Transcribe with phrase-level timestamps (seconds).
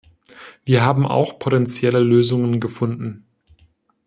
[0.65, 3.27] Wir haben auch potenzielle Lösungen gefunden.